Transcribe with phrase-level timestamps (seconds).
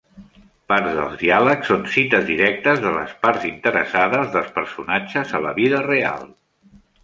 [0.71, 5.87] Parts del diàleg són cites directes de les parts interessades dels personatges a la vida
[5.89, 6.29] real.